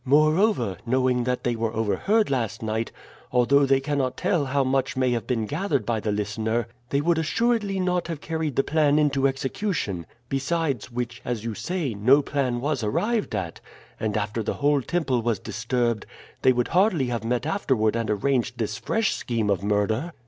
[0.03, 2.91] Moreover, knowing that they were overheard last night,
[3.31, 7.19] although they cannot tell how much may have been gathered by the listener, they would
[7.19, 12.61] assuredly not have carried the plan into execution; besides which, as you say, no plan
[12.61, 13.59] was arrived at,
[13.99, 16.07] and after the whole temple was disturbed
[16.41, 20.13] they would hardly have met afterward and arranged this fresh scheme of murder.